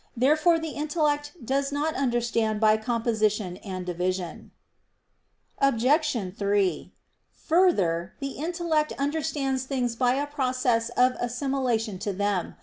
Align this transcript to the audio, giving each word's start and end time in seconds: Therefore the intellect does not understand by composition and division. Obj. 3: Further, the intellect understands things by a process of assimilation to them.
Therefore 0.17 0.57
the 0.57 0.71
intellect 0.71 1.33
does 1.45 1.71
not 1.71 1.93
understand 1.93 2.59
by 2.59 2.75
composition 2.75 3.57
and 3.57 3.85
division. 3.85 4.49
Obj. 5.59 5.85
3: 6.35 6.91
Further, 7.45 8.13
the 8.19 8.31
intellect 8.31 8.93
understands 8.97 9.65
things 9.65 9.95
by 9.95 10.15
a 10.15 10.25
process 10.25 10.89
of 10.97 11.15
assimilation 11.19 11.99
to 11.99 12.13
them. 12.13 12.55